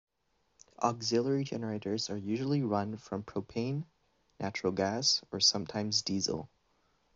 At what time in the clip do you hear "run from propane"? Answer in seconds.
2.63-3.85